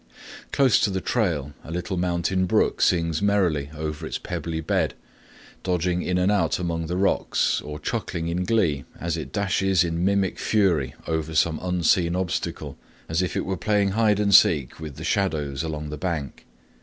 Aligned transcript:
Close 0.51 0.79
to 0.79 0.89
the 0.89 0.99
trail 0.99 1.53
a 1.63 1.69
little 1.69 1.95
mountain 1.95 2.47
brook 2.47 2.81
sings 2.81 3.21
merrily 3.21 3.69
over 3.77 4.03
its 4.03 4.17
pebbly 4.17 4.59
bed, 4.59 4.95
dodging 5.61 6.01
in 6.01 6.17
and 6.17 6.31
out 6.31 6.57
among 6.57 6.87
the 6.87 6.97
rocks, 6.97 7.61
or 7.61 7.77
chuckling 7.77 8.27
in 8.27 8.43
glee 8.43 8.83
as 8.99 9.15
it 9.15 9.31
dashes 9.31 9.83
in 9.83 10.03
mimic 10.03 10.39
fury 10.39 10.95
over 11.05 11.35
some 11.35 11.59
unseen 11.61 12.15
obstacle, 12.15 12.79
as 13.07 13.21
if 13.21 13.37
it 13.37 13.45
were 13.45 13.55
playing 13.55 13.89
hide 13.89 14.19
and 14.19 14.33
seek 14.33 14.79
with 14.79 14.95
the 14.95 15.03
shadows 15.03 15.61
along 15.61 15.91
the 15.91 15.97
bank. 15.97 16.47